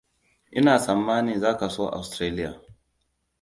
[0.59, 2.51] Ina tsammanin zaka so Australia.